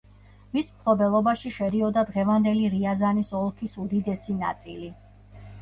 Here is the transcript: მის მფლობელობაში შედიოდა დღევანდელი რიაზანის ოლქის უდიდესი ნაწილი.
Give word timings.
მის 0.53 0.69
მფლობელობაში 0.77 1.51
შედიოდა 1.57 2.03
დღევანდელი 2.09 2.71
რიაზანის 2.77 3.31
ოლქის 3.43 3.79
უდიდესი 3.85 4.39
ნაწილი. 4.43 4.91